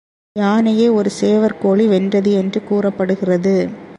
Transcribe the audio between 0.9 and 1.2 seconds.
ஒரு